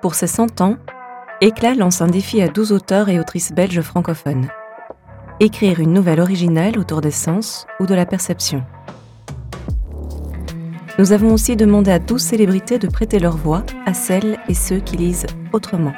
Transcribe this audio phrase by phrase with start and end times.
[0.00, 0.76] Pour ses 100 ans,
[1.40, 4.48] Éclat lance un défi à 12 auteurs et autrices belges francophones.
[5.40, 8.62] Écrire une nouvelle originale autour des sens ou de la perception.
[10.98, 14.78] Nous avons aussi demandé à 12 célébrités de prêter leur voix à celles et ceux
[14.78, 15.94] qui lisent autrement.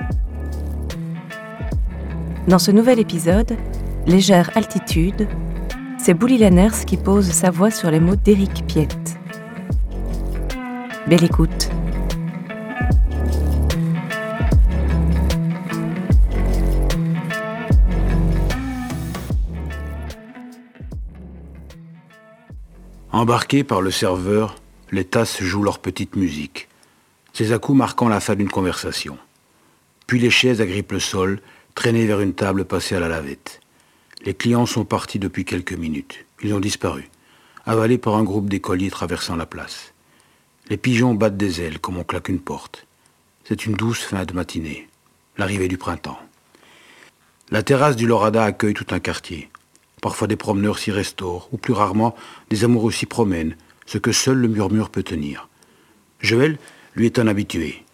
[2.48, 3.57] Dans ce nouvel épisode,
[4.07, 5.29] Légère altitude,
[5.98, 9.19] c'est Bouli Lanners qui pose sa voix sur les mots d'Éric Piette.
[11.07, 11.70] Belle écoute.
[23.13, 24.55] Embarqués par le serveur,
[24.93, 26.69] les tasses jouent leur petite musique,
[27.33, 29.19] ces à-coups marquant la fin d'une conversation.
[30.07, 31.41] Puis les chaises agrippent le sol,
[31.75, 33.61] traînées vers une table passée à la lavette.
[34.25, 36.25] Les clients sont partis depuis quelques minutes.
[36.45, 37.11] Ils ont disparu,
[37.67, 39.92] avalés par un groupe d'écoliers traversant la place.
[40.69, 42.86] Les pigeons battent des ailes comme on claque une porte.
[43.42, 44.89] C'est une douce fin de matinée,
[45.36, 46.20] l'arrivée du printemps.
[47.50, 49.50] La terrasse du Lorada accueille tout un quartier.
[50.00, 52.14] Parfois des promeneurs s'y restaurent, ou plus rarement,
[52.48, 53.56] des amoureux s'y promènent,
[53.86, 55.48] ce que seul le murmure peut tenir.
[56.20, 56.58] Joël,
[56.94, 57.84] lui, est un habitué.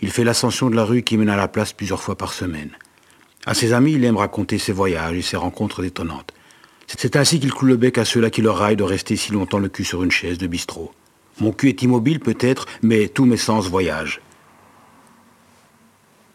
[0.00, 2.70] Il fait l'ascension de la rue qui mène à la place plusieurs fois par semaine.
[3.46, 6.32] À ses amis, il aime raconter ses voyages et ses rencontres étonnantes.
[6.86, 9.58] C'est ainsi qu'il cloue le bec à ceux-là qui leur raillent de rester si longtemps
[9.58, 10.92] le cul sur une chaise de bistrot.
[11.40, 14.20] Mon cul est immobile peut-être, mais tous mes sens voyagent.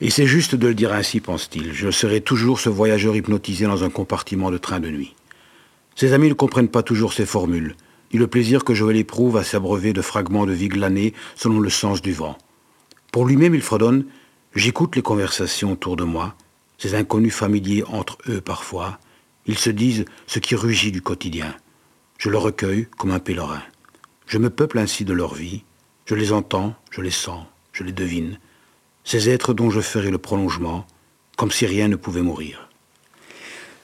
[0.01, 1.73] Et c'est juste de le dire ainsi, pense-t-il.
[1.73, 5.15] Je serai toujours ce voyageur hypnotisé dans un compartiment de train de nuit.
[5.95, 7.75] Ses amis ne comprennent pas toujours ces formules,
[8.11, 11.69] ni le plaisir que Joël éprouve à s'abreuver de fragments de vie glanés selon le
[11.69, 12.37] sens du vent.
[13.13, 14.05] Pour lui-même, il fredonne
[14.53, 16.35] J'écoute les conversations autour de moi,
[16.77, 18.99] ces inconnus familiers entre eux parfois.
[19.45, 21.53] Ils se disent ce qui rugit du quotidien.
[22.17, 23.61] Je le recueille comme un pèlerin.
[24.27, 25.63] Je me peuple ainsi de leur vie.
[26.05, 28.37] Je les entends, je les sens, je les devine
[29.05, 30.85] ces êtres dont je ferai le prolongement,
[31.37, 32.69] comme si rien ne pouvait mourir.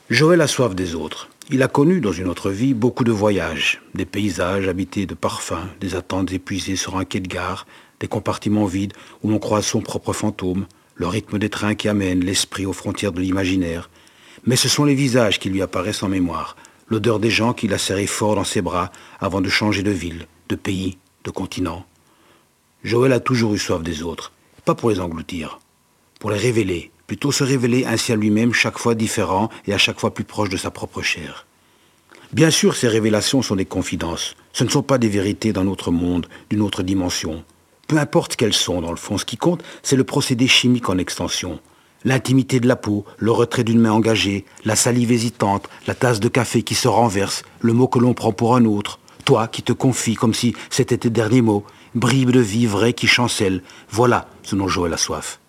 [0.10, 1.30] Joël a soif des autres.
[1.52, 5.68] Il a connu dans une autre vie beaucoup de voyages, des paysages habités de parfums,
[5.80, 7.68] des attentes épuisées sur un quai de gare,
[8.00, 10.66] des compartiments vides où l'on croise son propre fantôme,
[10.96, 13.90] le rythme des trains qui amènent l'esprit aux frontières de l'imaginaire.
[14.46, 16.56] Mais ce sont les visages qui lui apparaissent en mémoire,
[16.88, 20.28] l'odeur des gens qu'il a serrés fort dans ses bras avant de changer de ville,
[20.50, 21.86] de pays, de continent.
[22.84, 24.32] Joël a toujours eu soif des autres,
[24.76, 25.60] pour les engloutir,
[26.20, 30.00] pour les révéler, plutôt se révéler ainsi à lui-même chaque fois différent et à chaque
[30.00, 31.46] fois plus proche de sa propre chair.
[32.34, 35.92] Bien sûr, ces révélations sont des confidences, ce ne sont pas des vérités d'un autre
[35.92, 37.44] monde, d'une autre dimension.
[37.88, 40.98] Peu importe qu'elles sont, dans le fond, ce qui compte, c'est le procédé chimique en
[40.98, 41.60] extension.
[42.06, 46.30] L'intimité de la peau, le retrait d'une main engagée, la salive hésitante, la tasse de
[46.30, 49.74] café qui se renverse, le mot que l'on prend pour un autre, toi qui te
[49.74, 51.66] confies comme si c'était tes derniers mots,
[51.96, 53.62] bribes de vie vraie qui chancelle.
[53.90, 55.40] Voilà ce dont Joël a soif.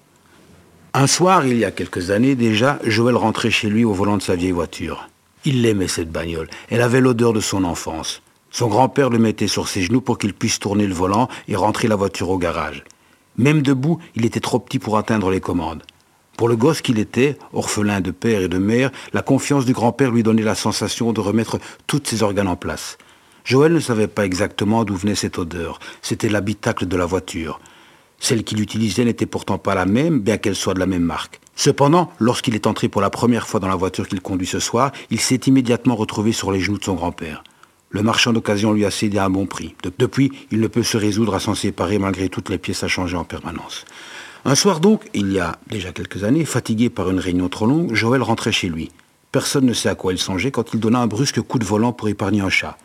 [0.94, 4.22] Un soir, il y a quelques années déjà, Joël rentrait chez lui au volant de
[4.22, 5.08] sa vieille voiture.
[5.44, 6.50] Il l'aimait cette bagnole.
[6.68, 8.22] Elle avait l'odeur de son enfance.
[8.50, 11.88] Son grand-père le mettait sur ses genoux pour qu'il puisse tourner le volant et rentrer
[11.88, 12.84] la voiture au garage.
[13.38, 15.82] Même debout, il était trop petit pour atteindre les commandes.
[16.36, 20.10] Pour le gosse qu'il était, orphelin de père et de mère, la confiance du grand-père
[20.10, 22.98] lui donnait la sensation de remettre tous ses organes en place.
[23.44, 25.80] Joël ne savait pas exactement d'où venait cette odeur.
[26.00, 27.60] C'était l'habitacle de la voiture.
[28.20, 31.40] Celle qu'il utilisait n'était pourtant pas la même, bien qu'elle soit de la même marque.
[31.56, 34.92] Cependant, lorsqu'il est entré pour la première fois dans la voiture qu'il conduit ce soir,
[35.10, 37.42] il s'est immédiatement retrouvé sur les genoux de son grand-père.
[37.90, 39.74] Le marchand d'occasion lui a cédé à un bon prix.
[39.98, 43.16] depuis, il ne peut se résoudre à s'en séparer malgré toutes les pièces à changer
[43.16, 43.84] en permanence.
[44.44, 47.94] Un soir donc, il y a déjà quelques années, fatigué par une réunion trop longue,
[47.94, 48.90] Joël rentrait chez lui.
[49.30, 51.92] Personne ne sait à quoi il songeait quand il donna un brusque coup de volant
[51.92, 52.78] pour épargner un chat.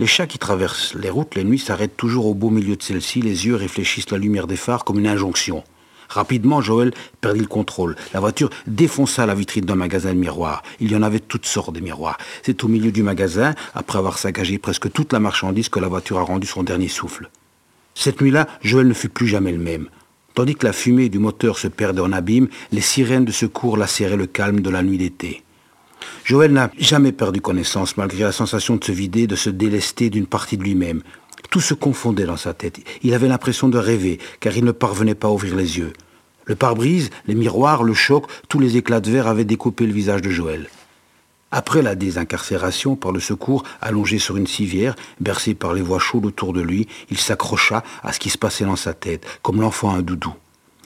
[0.00, 3.20] Les chats qui traversent les routes les nuits s'arrêtent toujours au beau milieu de celle-ci,
[3.20, 5.64] les yeux réfléchissent la lumière des phares comme une injonction.
[6.08, 7.96] Rapidement, Joël perdit le contrôle.
[8.14, 10.62] La voiture défonça la vitrine d'un magasin de miroirs.
[10.78, 12.16] Il y en avait toutes sortes de miroirs.
[12.44, 16.18] C'est au milieu du magasin, après avoir saccagé presque toute la marchandise, que la voiture
[16.18, 17.28] a rendu son dernier souffle.
[17.94, 19.88] Cette nuit-là, Joël ne fut plus jamais le même.
[20.34, 24.16] Tandis que la fumée du moteur se perdait en abîme, les sirènes de secours lacéraient
[24.16, 25.42] le calme de la nuit d'été.
[26.24, 30.26] Joël n'a jamais perdu connaissance malgré la sensation de se vider, de se délester d'une
[30.26, 31.02] partie de lui-même.
[31.50, 32.80] Tout se confondait dans sa tête.
[33.02, 35.92] Il avait l'impression de rêver, car il ne parvenait pas à ouvrir les yeux.
[36.44, 40.22] Le pare-brise, les miroirs, le choc, tous les éclats de verre avaient découpé le visage
[40.22, 40.68] de Joël.
[41.50, 46.26] Après la désincarcération par le secours, allongé sur une civière, bercé par les voix chaudes
[46.26, 49.90] autour de lui, il s'accrocha à ce qui se passait dans sa tête, comme l'enfant
[49.90, 50.34] à un doudou.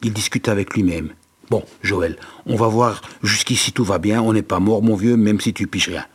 [0.05, 1.11] Il discuta avec lui-même.
[1.53, 2.17] Bon, Joël,
[2.47, 5.53] on va voir, jusqu'ici tout va bien, on n'est pas mort, mon vieux, même si
[5.53, 6.07] tu piches rien.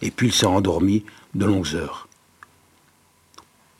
[0.00, 1.04] Et puis il s'est endormi
[1.34, 2.08] de longues heures.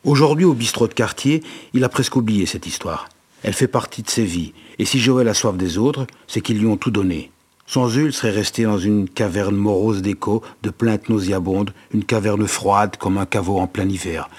[0.03, 1.41] Aujourd'hui, au bistrot de quartier,
[1.73, 3.09] il a presque oublié cette histoire.
[3.41, 6.59] Elle fait partie de ses vies, et si Joël a soif des autres, c'est qu'ils
[6.59, 7.31] lui ont tout donné.
[7.65, 12.45] Sans eux, il serait resté dans une caverne morose d'écho, de plaintes nauséabondes, une caverne
[12.45, 14.29] froide comme un caveau en plein hiver.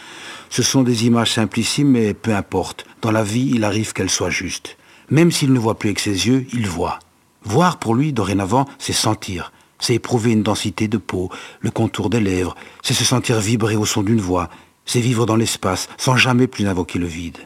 [0.49, 2.87] Ce sont des images simplissimes, mais peu importe.
[3.01, 4.77] Dans la vie, il arrive qu'elles soient justes.
[5.13, 6.99] Même s'il ne voit plus avec ses yeux, il voit.
[7.45, 9.53] Voir pour lui, dorénavant, c'est sentir.
[9.79, 11.29] C'est éprouver une densité de peau,
[11.61, 14.49] le contour des lèvres, c'est se sentir vibrer au son d'une voix,
[14.87, 17.37] c'est vivre dans l'espace sans jamais plus invoquer le vide.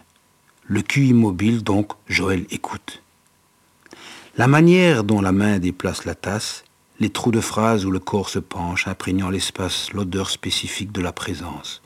[0.62, 3.02] Le cul immobile, donc, Joël écoute.
[4.36, 6.62] La manière dont la main déplace la tasse,
[7.00, 11.12] les trous de phrases où le corps se penche, imprégnant l'espace l'odeur spécifique de la
[11.12, 11.82] présence.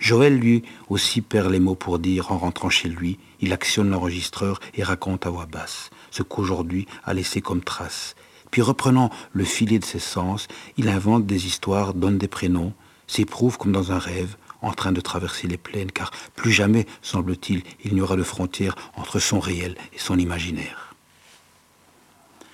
[0.00, 4.58] Joël, lui, aussi perd les mots pour dire en rentrant chez lui, il actionne l'enregistreur
[4.74, 8.16] et raconte à voix basse ce qu'aujourd'hui a laissé comme trace.
[8.50, 12.72] Puis reprenant le filet de ses sens, il invente des histoires, donne des prénoms,
[13.06, 17.62] s'éprouve comme dans un rêve, en train de traverser les plaines, car plus jamais, semble-t-il,
[17.84, 20.94] il n'y aura de frontière entre son réel et son imaginaire.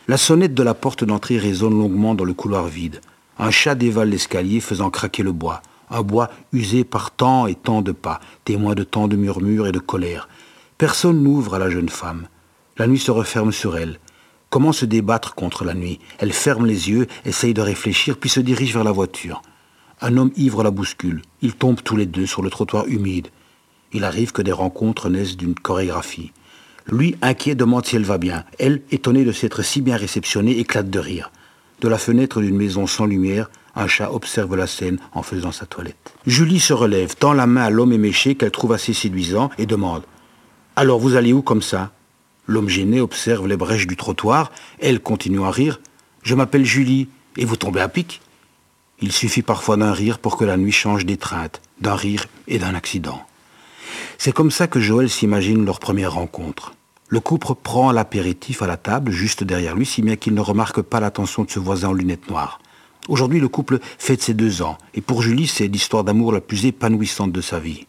[0.07, 3.01] La sonnette de la porte d'entrée résonne longuement dans le couloir vide.
[3.39, 5.63] Un chat dévale l'escalier faisant craquer le bois.
[5.91, 9.73] Un bois usé par tant et tant de pas, témoin de tant de murmures et
[9.73, 10.29] de colère.
[10.79, 12.29] Personne n'ouvre à la jeune femme.
[12.77, 13.99] La nuit se referme sur elle.
[14.51, 16.01] Comment se débattre contre la nuit?
[16.19, 19.43] Elle ferme les yeux, essaye de réfléchir, puis se dirige vers la voiture.
[20.01, 21.23] Un homme ivre la bouscule.
[21.41, 23.29] Ils tombent tous les deux sur le trottoir humide.
[23.93, 26.33] Il arrive que des rencontres naissent d'une chorégraphie.
[26.87, 28.45] Lui, inquiet, demande si elle va bien.
[28.59, 31.33] Elle, étonnée de s'être si bien réceptionnée, éclate de rire.
[31.81, 35.67] De la fenêtre d'une maison sans lumière, un chat observe la scène en faisant sa
[35.67, 36.15] toilette.
[36.27, 40.03] Julie se relève, tend la main à l'homme éméché qu'elle trouve assez séduisant et demande
[40.75, 41.93] Alors vous allez où comme ça?
[42.47, 44.51] L'homme gêné observe les brèches du trottoir.
[44.79, 45.81] Elle continue à rire.
[46.23, 47.09] Je m'appelle Julie.
[47.37, 48.23] Et vous tombez à pic?
[49.01, 52.75] Il suffit parfois d'un rire pour que la nuit change d'étreinte, d'un rire et d'un
[52.75, 53.21] accident.
[54.17, 56.73] C'est comme ça que Joël s'imagine leur première rencontre.
[57.09, 60.81] Le couple prend l'apéritif à la table, juste derrière lui, si bien qu'il ne remarque
[60.81, 62.59] pas l'attention de ce voisin en lunettes noires.
[63.09, 66.67] Aujourd'hui, le couple fête ses deux ans, et pour Julie, c'est l'histoire d'amour la plus
[66.67, 67.87] épanouissante de sa vie.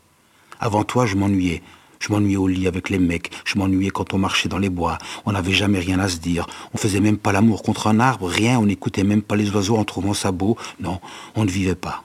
[0.60, 1.64] Avant toi, je m'ennuyais,
[2.00, 5.00] je m'ennuyais au lit avec les mecs, je m'ennuyais quand on marchait dans les bois,
[5.26, 8.28] on n'avait jamais rien à se dire, on faisait même pas l'amour contre un arbre,
[8.28, 11.00] rien, on n'écoutait même pas les oiseaux en trouvant ça beau, non,
[11.36, 12.04] on ne vivait pas.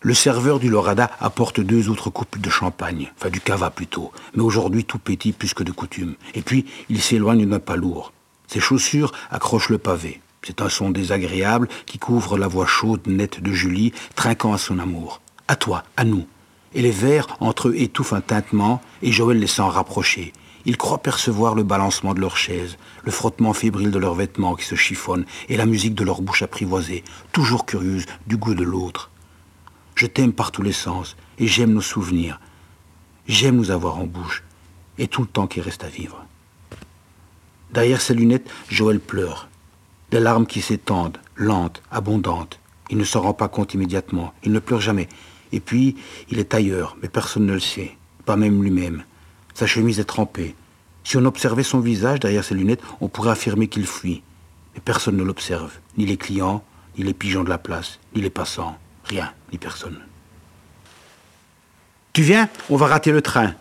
[0.00, 4.42] Le serveur du Lorada apporte deux autres coupes de champagne, enfin du cava plutôt, mais
[4.42, 6.16] aujourd'hui tout petit plus que de coutume.
[6.34, 8.12] Et puis, il s'éloigne d'un pas lourd.
[8.48, 10.20] Ses chaussures accrochent le pavé.
[10.44, 14.80] C'est un son désagréable qui couvre la voix chaude, nette de Julie, trinquant à son
[14.80, 15.20] amour.
[15.46, 16.26] À toi, à nous,
[16.74, 20.32] et les verres entre eux étouffent un tintement, et Joël les sent rapprocher.
[20.64, 24.64] Il croit percevoir le balancement de leurs chaises, le frottement fébrile de leurs vêtements qui
[24.64, 29.10] se chiffonnent, et la musique de leur bouche apprivoisée, toujours curieuse du goût de l'autre.
[29.94, 32.40] Je t'aime par tous les sens, et j'aime nos souvenirs.
[33.28, 34.42] J'aime nous avoir en bouche,
[34.98, 36.24] et tout le temps qui reste à vivre.
[37.72, 39.48] Derrière ses lunettes, Joël pleure.
[40.12, 42.60] Des larmes qui s'étendent, lentes, abondantes.
[42.90, 44.34] Il ne s'en rend pas compte immédiatement.
[44.44, 45.08] Il ne pleure jamais.
[45.52, 45.96] Et puis,
[46.30, 49.04] il est ailleurs, mais personne ne le sait, pas même lui-même.
[49.54, 50.54] Sa chemise est trempée.
[51.02, 54.22] Si on observait son visage derrière ses lunettes, on pourrait affirmer qu'il fuit.
[54.74, 56.62] Mais personne ne l'observe, ni les clients,
[56.98, 59.98] ni les pigeons de la place, ni les passants, rien, ni personne.
[62.12, 63.54] Tu viens On va rater le train.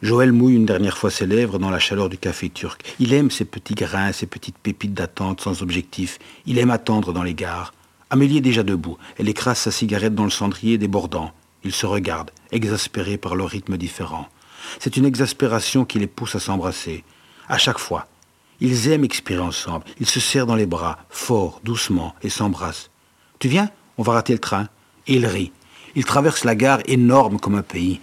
[0.00, 2.94] Joël mouille une dernière fois ses lèvres dans la chaleur du café turc.
[3.00, 6.20] Il aime ces petits grains, ces petites pépites d'attente sans objectif.
[6.46, 7.74] Il aime attendre dans les gares.
[8.08, 8.96] Amélie est déjà debout.
[9.18, 11.32] Elle écrase sa cigarette dans le cendrier débordant.
[11.64, 14.28] Ils se regardent, exaspérés par leur rythme différent.
[14.78, 17.02] C'est une exaspération qui les pousse à s'embrasser.
[17.48, 18.06] À chaque fois.
[18.60, 19.84] Ils aiment expirer ensemble.
[19.98, 22.90] Ils se serrent dans les bras, fort, doucement, et s'embrassent.
[23.40, 23.70] Tu viens?
[23.98, 24.68] On va rater le train.
[25.08, 25.52] Et ils rient.
[25.96, 28.00] Ils traversent la gare énorme comme un pays.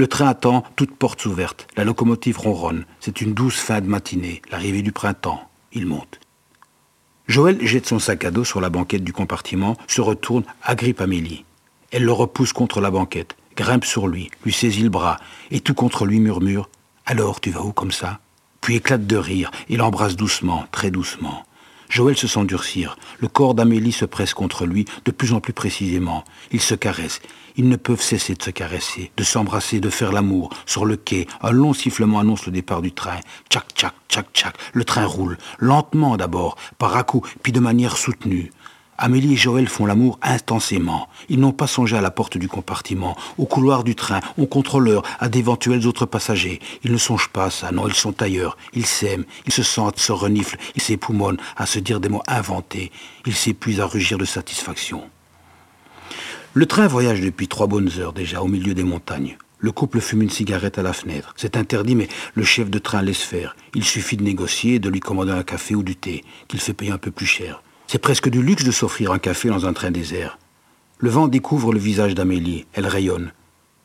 [0.00, 1.66] Le train attend, toutes portes ouvertes.
[1.76, 2.86] La locomotive ronronne.
[3.00, 5.46] C'est une douce fin de matinée, l'arrivée du printemps.
[5.74, 6.20] Ils montent.
[7.28, 11.44] Joël jette son sac à dos sur la banquette du compartiment, se retourne, agrippe Amélie.
[11.90, 15.18] Elle le repousse contre la banquette, grimpe sur lui, lui saisit le bras,
[15.50, 16.70] et tout contre lui murmure
[17.04, 18.20] Alors, tu vas où comme ça?
[18.62, 21.44] Puis éclate de rire et l'embrasse doucement, très doucement.
[21.90, 22.96] Joël se sent durcir.
[23.18, 26.24] Le corps d'Amélie se presse contre lui de plus en plus précisément.
[26.52, 27.20] Ils se caressent.
[27.56, 30.50] Ils ne peuvent cesser de se caresser, de s'embrasser, de faire l'amour.
[30.66, 33.18] Sur le quai, un long sifflement annonce le départ du train.
[33.50, 34.54] Tchac, tchac, tchac, tchac.
[34.72, 35.36] Le train roule.
[35.58, 38.52] Lentement d'abord, par à-coups, puis de manière soutenue.
[39.02, 41.08] Amélie et Joël font l'amour intensément.
[41.30, 45.02] Ils n'ont pas songé à la porte du compartiment, au couloir du train, au contrôleur,
[45.20, 46.60] à d'éventuels autres passagers.
[46.84, 48.58] Ils ne songent pas à ça, non, ils sont ailleurs.
[48.74, 52.92] Ils s'aiment, ils se sentent, se reniflent, ils s'époumonnent à se dire des mots inventés.
[53.24, 55.02] Ils s'épuisent à rugir de satisfaction.
[56.52, 59.38] Le train voyage depuis trois bonnes heures déjà au milieu des montagnes.
[59.60, 61.32] Le couple fume une cigarette à la fenêtre.
[61.38, 63.56] C'est interdit, mais le chef de train laisse faire.
[63.74, 66.74] Il suffit de négocier et de lui commander un café ou du thé, qu'il fait
[66.74, 67.62] payer un peu plus cher.
[67.92, 70.38] C'est presque du luxe de s'offrir un café dans un train désert.
[70.98, 72.64] Le vent découvre le visage d'Amélie.
[72.72, 73.32] Elle rayonne.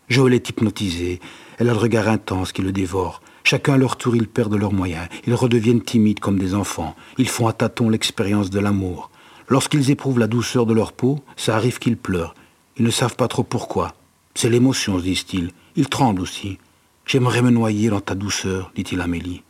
[0.09, 1.19] Joël est hypnotisé.
[1.57, 3.23] Elle a le regard intense qui le dévore.
[3.43, 5.07] Chacun à leur tour, ils perdent leurs moyens.
[5.25, 6.95] Ils redeviennent timides comme des enfants.
[7.17, 9.09] Ils font à tâtons l'expérience de l'amour.
[9.47, 12.35] Lorsqu'ils éprouvent la douceur de leur peau, ça arrive qu'ils pleurent.
[12.77, 13.95] Ils ne savent pas trop pourquoi.
[14.35, 15.49] C'est l'émotion, se disent-ils.
[15.75, 16.59] Il tremble aussi.
[17.07, 19.41] J'aimerais me noyer dans ta douceur, dit-il à Amélie.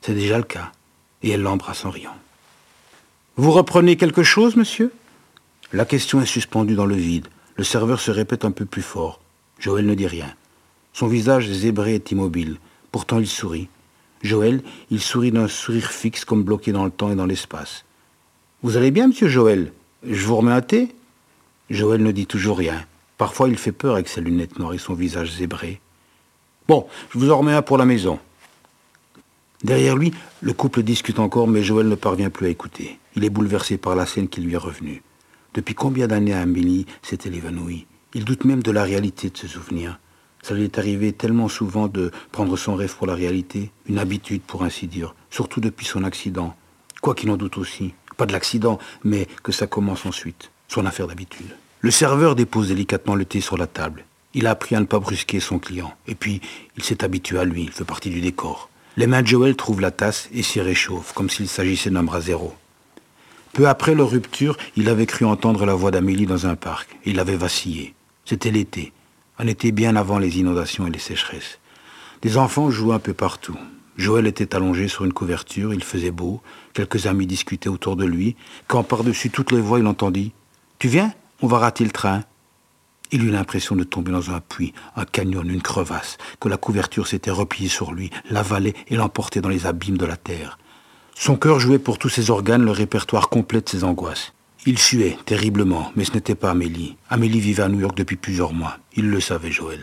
[0.00, 0.72] C'est déjà le cas.
[1.22, 2.16] Et elle l'embrasse en riant.
[3.36, 4.92] Vous reprenez quelque chose, monsieur?
[5.72, 7.28] La question est suspendue dans le vide.
[7.56, 9.20] Le serveur se répète un peu plus fort.
[9.58, 10.34] Joël ne dit rien.
[10.92, 12.58] Son visage zébré est immobile.
[12.90, 13.68] Pourtant il sourit.
[14.22, 17.86] Joël, il sourit d'un sourire fixe comme bloqué dans le temps et dans l'espace.
[18.62, 19.72] Vous allez bien, monsieur Joël?
[20.06, 20.94] Je vous remets un thé?
[21.70, 22.84] Joël ne dit toujours rien.
[23.16, 25.80] Parfois, il fait peur avec ses lunettes noires et son visage zébré.
[26.68, 28.18] Bon, je vous en remets un pour la maison.
[29.64, 30.12] Derrière lui,
[30.42, 32.98] le couple discute encore, mais Joël ne parvient plus à écouter.
[33.14, 35.02] Il est bouleversé par la scène qui lui est revenue.
[35.54, 37.86] Depuis combien d'années Amélie s'est-elle évanouie?
[38.14, 39.98] Il doute même de la réalité de ce souvenir.
[40.42, 44.42] Ça lui est arrivé tellement souvent de prendre son rêve pour la réalité, une habitude
[44.42, 46.56] pour ainsi dire, surtout depuis son accident.
[47.00, 47.94] Quoi qu'il en doute aussi.
[48.16, 50.50] Pas de l'accident, mais que ça commence ensuite.
[50.68, 51.56] Son affaire d'habitude.
[51.80, 54.04] Le serveur dépose délicatement le thé sur la table.
[54.34, 55.92] Il a appris à ne pas brusquer son client.
[56.06, 56.40] Et puis,
[56.76, 58.70] il s'est habitué à lui, il fait partie du décor.
[58.96, 62.20] Les mains de Joël trouvent la tasse et s'y réchauffent, comme s'il s'agissait d'un bras
[62.20, 62.54] zéro.
[63.52, 66.88] Peu après leur rupture, il avait cru entendre la voix d'Amélie dans un parc.
[67.04, 67.94] Il avait vacillé.
[68.24, 68.92] C'était l'été.
[69.38, 71.58] Un été bien avant les inondations et les sécheresses.
[72.22, 73.58] Des enfants jouaient un peu partout.
[73.98, 76.40] Joël était allongé sur une couverture, il faisait beau,
[76.72, 78.36] quelques amis discutaient autour de lui,
[78.68, 80.28] quand par-dessus toutes les voix il entendit⁇
[80.78, 81.12] Tu viens?
[81.42, 82.24] On va rater le train?
[83.10, 87.06] Il eut l'impression de tomber dans un puits, un canyon, une crevasse, que la couverture
[87.06, 90.58] s'était repliée sur lui, l'avalait et l'emportait dans les abîmes de la terre.
[91.14, 94.32] Son cœur jouait pour tous ses organes le répertoire complet de ses angoisses.
[94.66, 96.96] Il suait terriblement, mais ce n'était pas Amélie.
[97.10, 98.78] Amélie vivait à New York depuis plusieurs mois.
[98.96, 99.80] Il le savait, Joël.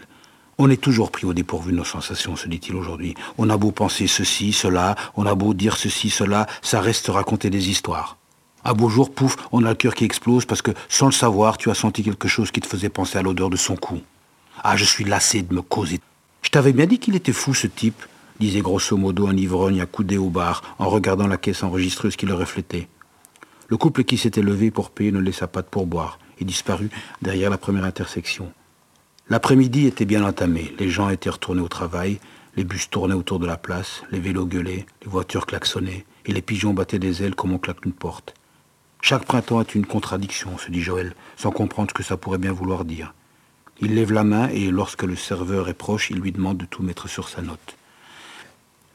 [0.58, 3.16] On est toujours pris au dépourvu de nos sensations, se dit-il aujourd'hui.
[3.38, 7.50] On a beau penser ceci, cela, on a beau dire ceci, cela, ça reste raconter
[7.50, 8.18] des histoires.
[8.66, 11.58] Un beau jour, pouf, on a le cœur qui explose parce que, sans le savoir,
[11.58, 14.02] tu as senti quelque chose qui te faisait penser à l'odeur de son cou.
[14.64, 16.02] Ah, je suis lassé de me causer.
[16.42, 18.06] Je t'avais bien dit qu'il était fou, ce type,
[18.40, 22.34] disait grosso modo un ivrogne accoudé au bar en regardant la caisse enregistreuse qui le
[22.34, 22.88] reflétait.
[23.68, 26.90] Le couple qui s'était levé pour payer ne laissa pas de pourboire et disparut
[27.22, 28.52] derrière la première intersection.
[29.30, 32.20] L'après-midi était bien entamé, les gens étaient retournés au travail,
[32.56, 36.42] les bus tournaient autour de la place, les vélos gueulaient, les voitures klaxonnaient, et les
[36.42, 38.34] pigeons battaient des ailes comme on claque une porte.
[39.02, 42.52] Chaque printemps est une contradiction, se dit Joël, sans comprendre ce que ça pourrait bien
[42.52, 43.14] vouloir dire.
[43.82, 46.84] Il lève la main et lorsque le serveur est proche, il lui demande de tout
[46.84, 47.78] mettre sur sa note.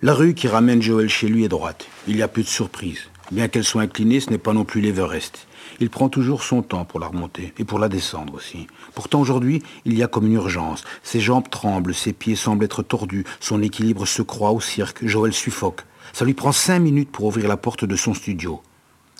[0.03, 1.87] La rue qui ramène Joël chez lui est droite.
[2.09, 3.09] Il n'y a plus de surprise.
[3.31, 5.47] Bien qu'elle soit inclinée, ce n'est pas non plus l'Everest.
[5.81, 8.67] Il prend toujours son temps pour la remonter et pour la descendre aussi.
[8.95, 10.85] Pourtant aujourd'hui, il y a comme une urgence.
[11.03, 15.07] Ses jambes tremblent, ses pieds semblent être tordus, son équilibre se croit au cirque.
[15.07, 15.83] Joël suffoque.
[16.13, 18.61] Ça lui prend cinq minutes pour ouvrir la porte de son studio.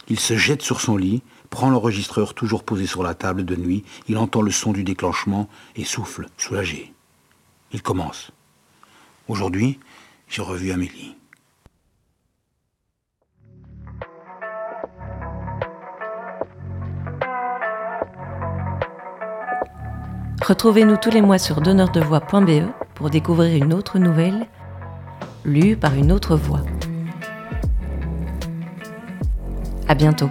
[0.09, 3.85] Il se jette sur son lit, prend l'enregistreur toujours posé sur la table de nuit,
[4.09, 6.93] il entend le son du déclenchement et souffle, soulagé.
[7.73, 8.33] Il commence.
[9.29, 9.79] Aujourd'hui,
[10.29, 11.17] j'ai revu Amélie.
[20.47, 24.47] Retrouvez-nous tous les mois sur donneurdevoix.be pour découvrir une autre nouvelle
[25.45, 26.61] lue par une autre voix.
[29.89, 30.29] À bientôt.